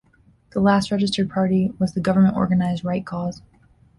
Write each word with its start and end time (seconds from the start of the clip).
The 0.53 0.59
last 0.59 0.89
registered 0.89 1.29
party 1.29 1.73
was 1.77 1.93
the 1.93 1.99
government-organized 2.01 2.83
Right 2.83 3.05
Cause. 3.05 3.43